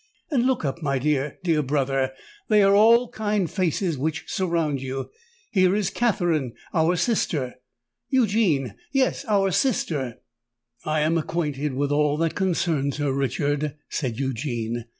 And 0.31 0.47
look 0.47 0.65
up, 0.65 0.81
my 0.81 0.97
dear—dear 0.97 1.61
brother: 1.61 2.13
they 2.47 2.63
are 2.63 2.73
all 2.73 3.09
kind 3.09 3.47
faces 3.47 3.99
which 3.99 4.23
surround 4.25 4.81
you! 4.81 5.11
Here 5.51 5.75
is 5.75 5.91
Katherine—our 5.91 6.95
sister, 6.95 7.53
Eugene—yes, 8.09 9.25
our 9.25 9.51
sister——" 9.51 10.15
"I 10.83 11.01
am 11.01 11.19
acquainted 11.19 11.75
with 11.75 11.91
all 11.91 12.17
that 12.17 12.33
concerns 12.33 12.97
her, 12.97 13.13
Richard," 13.13 13.75
said 13.89 14.17
Eugene. 14.17 14.85